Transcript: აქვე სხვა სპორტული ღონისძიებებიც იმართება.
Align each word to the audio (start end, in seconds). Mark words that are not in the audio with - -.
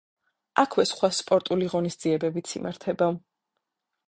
აქვე 0.61 0.85
სხვა 0.91 1.09
სპორტული 1.17 1.69
ღონისძიებებიც 1.75 2.57
იმართება. 2.63 3.13